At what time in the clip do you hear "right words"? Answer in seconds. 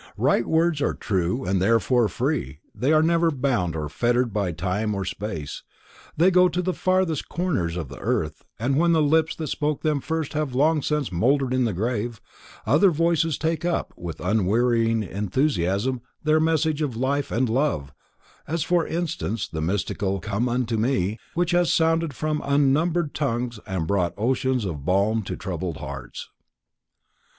0.17-0.81